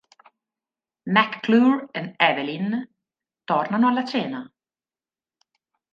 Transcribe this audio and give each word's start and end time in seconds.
McClure 1.05 1.89
e 1.91 2.15
Evelyn 2.17 2.89
tornano 3.43 3.87
alla 3.87 4.03
cena. 4.03 4.51